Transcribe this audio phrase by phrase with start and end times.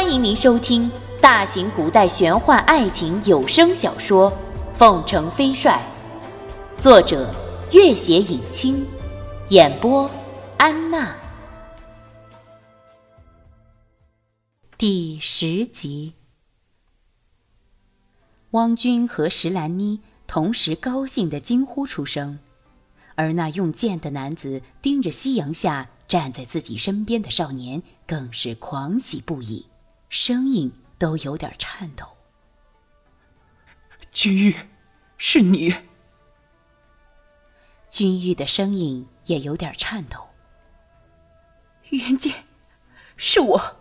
[0.00, 0.88] 欢迎您收听
[1.20, 4.30] 大型古代玄幻爱情有声小说
[4.76, 5.82] 《凤城飞帅》，
[6.80, 7.34] 作者：
[7.72, 8.86] 月写影清，
[9.48, 10.08] 演播：
[10.56, 11.16] 安娜。
[14.78, 16.14] 第十集，
[18.52, 22.38] 汪军和石兰妮同时高兴的惊呼出声，
[23.16, 29.66] 而那用剑的男子盯着夕阳下站在自己身边的少年，更是狂喜不已。
[30.08, 32.06] 声音都有点颤抖。
[34.10, 34.56] 君玉，
[35.18, 35.74] 是你。
[37.90, 40.28] 君玉的声音也有点颤抖。
[41.90, 42.44] 元剑，
[43.16, 43.76] 是我。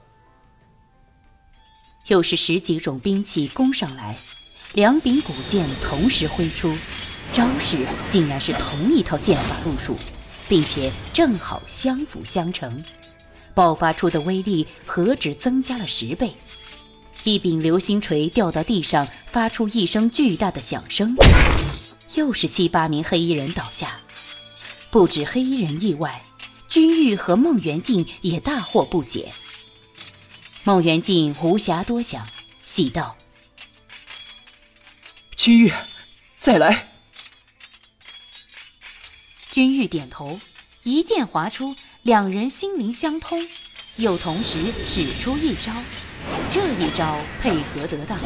[2.07, 4.17] 又是十几种兵器攻上来，
[4.73, 6.73] 两柄古剑同时挥出，
[7.33, 9.97] 招式竟然是同一套剑法路数，
[10.47, 12.83] 并且正好相辅相成。
[13.57, 16.35] 爆发出的威力何止增加了十倍！
[17.23, 21.15] 一柄流星锤掉到地上，发出一声巨大的响声。
[22.13, 23.99] 又是七八名黑衣人倒下，
[24.91, 26.21] 不止黑衣人意外，
[26.67, 29.33] 君玉和孟元敬也大惑不解。
[30.63, 32.27] 孟元敬无暇多想，
[32.67, 33.17] 喜道
[35.35, 35.73] ：“君玉，
[36.39, 36.89] 再来。”
[39.49, 40.39] 君玉点头，
[40.83, 41.75] 一剑划出。
[42.07, 43.37] 两人心灵相通，
[43.97, 45.73] 又同时使出一招。
[46.49, 48.17] 这一招配合得当，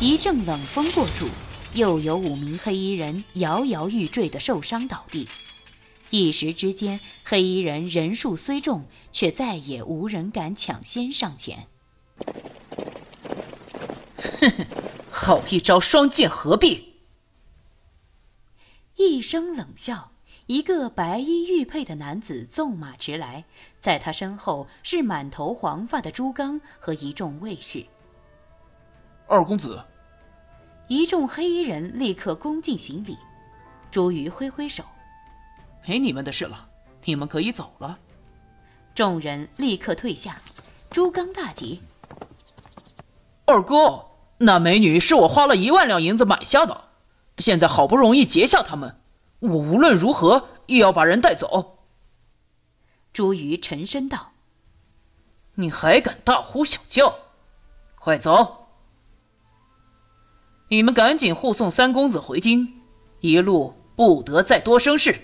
[0.00, 1.28] 一阵冷风过处，
[1.74, 5.28] 又有五名黑衣人摇摇欲坠的受伤倒地。
[6.08, 11.68] 一时之间，黑衣人人数虽众，却再也无人敢抢先上前。
[14.16, 14.66] 哼哼，
[15.10, 16.94] 好一招双剑合璧！
[18.94, 20.15] 一声冷笑。
[20.46, 23.44] 一个白衣玉佩的男子纵马驰来，
[23.80, 27.84] 在他身后是满头黄发的朱刚和一众卫士。
[29.26, 29.84] 二公子，
[30.86, 33.18] 一众黑衣人立刻恭敬行礼。
[33.90, 34.84] 朱瑜挥挥手
[35.84, 36.68] ：“没你们的事了，
[37.04, 37.98] 你们可以走了。”
[38.94, 40.40] 众人立刻退下。
[40.90, 41.82] 朱刚大急
[43.46, 44.06] ：“二哥，
[44.38, 46.84] 那美女是我花了一万两银子买下的，
[47.38, 49.00] 现在好不容易截下他们。”
[49.48, 51.78] 我无论如何也要把人带走。
[53.12, 54.32] 朱瑜沉声道
[55.56, 57.14] ：“你还敢大呼小叫？
[57.94, 58.66] 快走！
[60.68, 62.82] 你们赶紧护送三公子回京，
[63.20, 65.16] 一路不得再多生事。”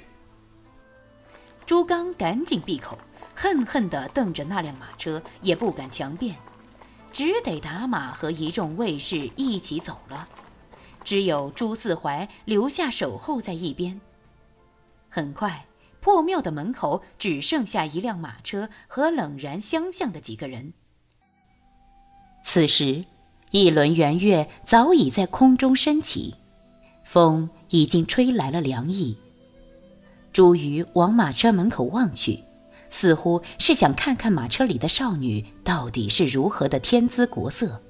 [1.66, 2.98] 朱刚赶紧闭口，
[3.34, 6.36] 恨恨地瞪着那辆马车，也不敢强辩，
[7.12, 10.28] 只得打马和一众卫士一起走了。
[11.04, 14.00] 只有朱四怀留下守候在一边。
[15.14, 15.66] 很快，
[16.00, 20.72] 破庙的门口只剩下一辆马车和冷然相向的几个人。
[22.42, 23.04] 此时，
[23.50, 26.34] 一轮圆月早已在空中升起，
[27.04, 29.18] 风已经吹来了凉意。
[30.32, 32.42] 朱瑜往马车门口望去，
[32.88, 37.82] 似乎是想看看马车里的少女到底是如何的天姿国色。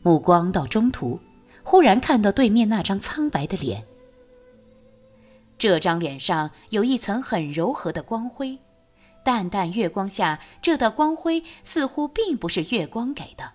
[0.00, 1.20] 目光到中途。
[1.62, 3.84] 忽然看到对面那张苍白的脸，
[5.58, 8.58] 这张脸上有一层很柔和的光辉，
[9.24, 13.54] 淡淡月光下，这道光辉似乎并不是月光给的，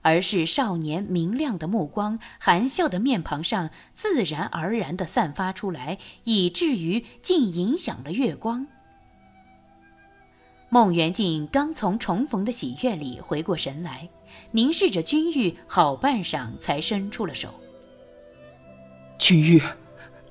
[0.00, 8.66] 而是少年明亮的目光、含笑的面庞上自然而然地散发出来，以至于竟影响了月光。
[10.70, 14.08] 孟元敬刚从重逢的喜悦里回过神来。
[14.50, 17.54] 凝视着君玉，好半晌才伸出了手。
[19.16, 19.62] 君玉，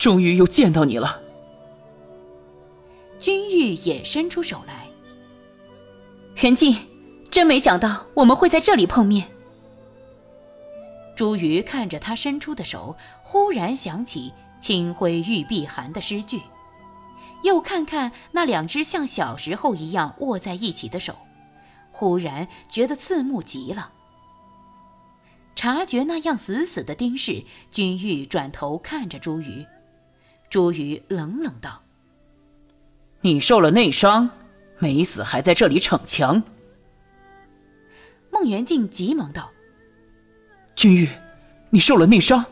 [0.04, 1.22] 终于又见到你了。
[3.22, 4.90] 君玉也伸出手来。
[6.42, 6.76] 元敬，
[7.32, 9.30] 真没想到我们会在这里碰面。
[11.16, 16.42] 朱瑜看着他伸出的手，忽然想起“清辉玉碧寒”的诗句，
[17.44, 21.16] 又看看那两只像小时候一样握在一起的手。
[21.94, 23.94] 忽然觉得刺目极了。
[25.56, 29.66] 察觉那样死死的盯视，君玉转头看着朱瑜，
[30.54, 31.82] 朱瑜冷冷道
[33.22, 34.30] ：“你受了内伤，
[34.78, 36.44] 没死还在这里逞强。”
[38.30, 39.50] 孟元敬急忙道
[40.78, 41.10] ：“君玉，
[41.72, 42.46] 你受了内伤？”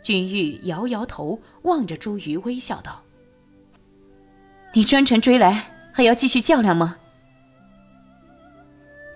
[0.00, 3.02] 君玉摇摇头，望着朱瑜微笑道
[4.74, 6.98] ：“你专程追来，还要继续较量吗？”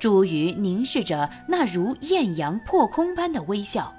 [0.01, 3.95] 朱瑜凝视着那如艳阳破空般的微笑，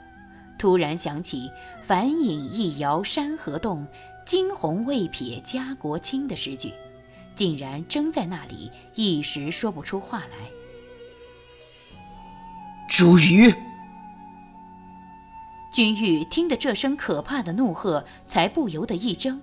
[0.64, 1.52] 突然想起
[1.84, 3.86] “凡影一摇山河动，
[4.26, 6.72] 惊鸿未瞥家国清”的诗句，
[7.36, 10.50] 竟然怔在那里，一时说不出话来。
[12.88, 13.54] 朱瑜！
[15.74, 19.42] 君玉听得这声可怕的怒喝，才不由得一怔。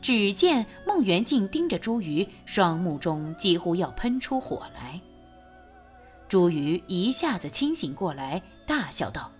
[0.00, 5.00] 只见孟元敬盯着朱瑜，双目中几乎要喷出火来。
[6.28, 9.32] 朱瑜一下子清醒过来，大笑道：“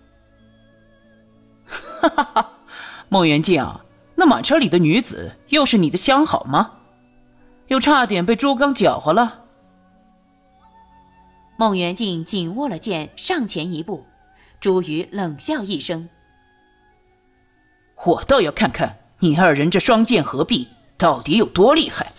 [1.71, 2.51] 哈哈哈，
[3.09, 3.65] 孟元敬，
[4.15, 6.73] 那马车里的女子又是你的相好吗？
[7.67, 9.45] 又差点被朱刚搅和了。”
[11.57, 14.05] 孟元敬紧握了剑，上前一步。
[14.59, 16.09] 朱瑜冷笑一声
[18.05, 22.11] ：“我倒要看看。”你二人这双剑合璧，到底有多厉害？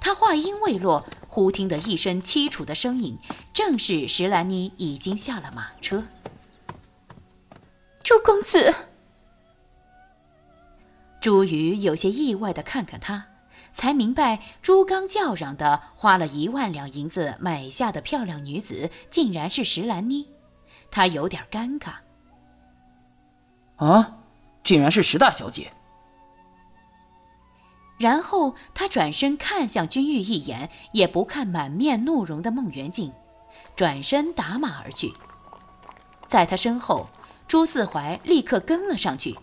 [0.00, 3.18] 他话音未落，忽听得一声凄楚的声音，
[3.52, 6.04] 正是石兰妮已经下了马车。
[8.08, 8.74] 朱公子，
[11.20, 13.26] 朱瑜有些意外的看看他，
[13.74, 20.26] 才明白朱刚叫嚷的花了一万两银子买下的漂亮女子，竟然是石兰妮。
[20.90, 21.96] 他有点尴尬。
[23.76, 24.20] 啊？
[24.64, 25.70] 竟然是石大小姐。
[27.98, 33.12] 然后他转身看向君玉一眼，也不看满面怒容的孟元敬，
[33.76, 35.12] 转身打马而去。
[36.26, 37.06] 在他身后，
[37.48, 39.36] 朱四怀立刻跟了上去。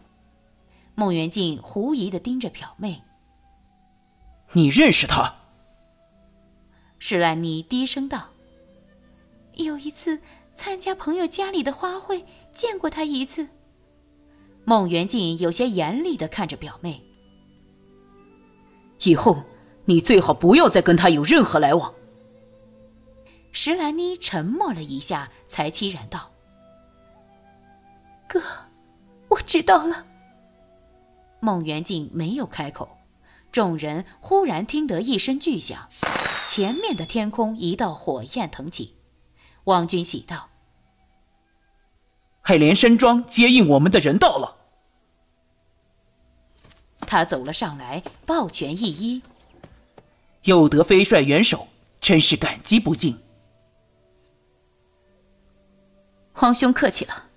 [0.93, 3.01] 孟元敬狐疑的盯着表妹
[4.53, 5.35] ：“你认识他？”
[6.99, 8.29] 施兰妮低声道
[9.55, 10.21] ：“有一次
[10.55, 12.23] 参加朋友家里的花卉，
[12.53, 13.49] 见过他一次。”
[14.63, 17.03] 孟元敬有些严厉的看着表妹
[19.03, 19.43] ：“以后
[19.85, 21.93] 你最好不要再跟他有任何来往。”
[23.51, 26.31] 石兰妮沉默了一下，才凄然道
[28.35, 28.41] ：“哥，
[29.29, 30.05] 我知道了。”
[31.39, 32.97] 孟元敬没有开口，
[33.49, 35.87] 众人忽然听得一声巨响，
[36.45, 38.97] 前面的天空一道火焰腾起。
[39.63, 40.49] 王君喜道。
[42.41, 44.57] 海莲山庄接应我们的人到了。
[46.99, 49.21] 他走了上来，抱拳一揖
[50.43, 51.69] ：“又得飞帅援手，
[52.01, 53.17] 真是感激不尽。”
[56.33, 57.29] 皇兄客气了。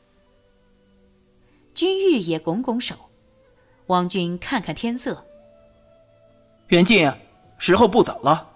[2.18, 2.94] 玉也拱拱手。
[3.86, 5.24] 王君看看天色
[6.68, 7.12] ：“元敬，
[7.56, 8.48] 时候不早了。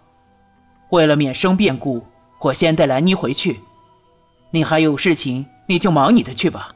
[0.90, 2.04] 为了免生变故，
[2.40, 3.60] 我先带兰妮回去。
[4.50, 6.74] 你还有事情。”你就忙你的去吧。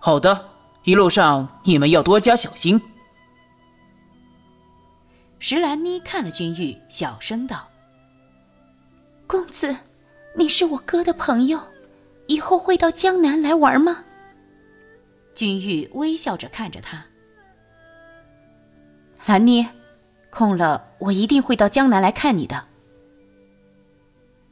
[0.00, 0.48] 好的，
[0.82, 2.80] 一路上你们要多加小心。
[5.38, 7.68] 石兰妮看了君玉，小声道
[9.28, 9.76] ：“公子，
[10.36, 11.60] 你是我哥的朋友，
[12.26, 14.04] 以后会到江南来玩吗？”
[15.38, 17.06] 君玉微笑着看着他
[19.24, 19.68] ：“兰妮，
[20.30, 22.66] 空了我一定会到江南来看你的。”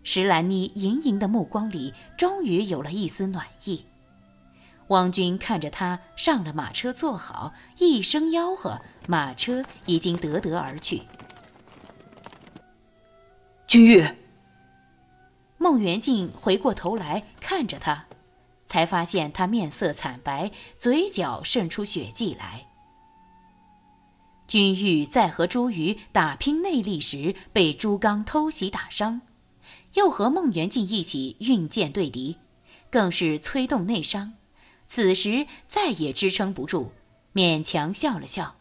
[0.04, 3.86] 石兰妮盈盈的目光里，终于有了一丝暖意。
[4.86, 11.02] 汪军看着他上了马车，坐好，一声吆喝，马车已经得得而去。
[13.66, 14.06] 君玉，
[15.58, 18.06] 孟元敬回过头来看着他，
[18.66, 22.66] 才发现他面色惨白，嘴角渗出血迹来。
[24.46, 29.22] 君玉在和朱瑜打拼内力时，被朱刚偷袭打伤。
[29.94, 32.36] 又和孟元敬一起运剑对敌，
[32.90, 34.34] 更是催动内伤，
[34.86, 36.92] 此时再也支撑不住，
[37.32, 38.56] 勉强笑了笑。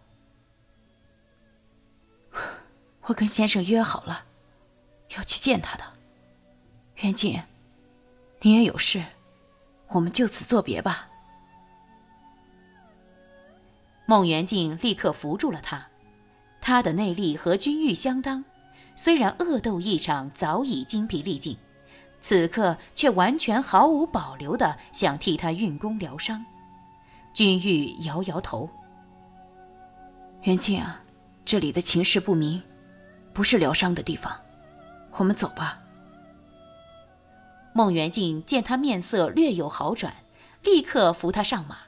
[3.08, 4.26] 我跟先生约好了，
[5.18, 5.84] 要去见他的。
[7.02, 7.44] 元敬，
[8.42, 9.04] 你也有事，
[9.90, 11.10] 我们就此作别吧。
[14.06, 15.88] 孟元敬立刻扶住了他，
[16.62, 18.46] 他的内力和君玉相当。
[18.96, 21.58] 虽然恶斗一场早已精疲力尽，
[22.22, 26.46] 此刻却完全毫无保留的想替他运功疗伤。
[27.34, 28.70] 君玉摇摇头
[30.44, 31.04] ：“元庆啊，
[31.44, 32.64] 这里的情势不明，
[33.34, 34.40] 不是疗伤的地方，
[35.14, 35.82] 我们走吧。”
[37.78, 40.24] 孟元敬见他面色略有好转，
[40.64, 41.80] 立刻扶他上马，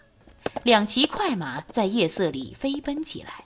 [0.63, 3.45] 两骑快马在夜色里飞奔起来。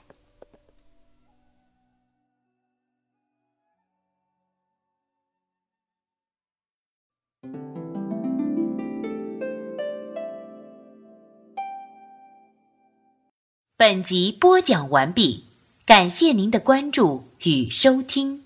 [13.76, 15.44] 本集播讲完毕，
[15.86, 18.41] 感谢您的关注与收听。